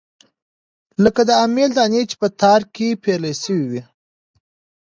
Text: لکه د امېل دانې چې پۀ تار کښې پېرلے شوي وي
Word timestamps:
لکه 1.03 1.21
د 1.29 1.31
امېل 1.45 1.71
دانې 1.77 2.01
چې 2.09 2.15
پۀ 2.21 2.27
تار 2.41 2.61
کښې 2.73 2.89
پېرلے 3.03 3.33
شوي 3.41 3.65
وي 3.71 3.81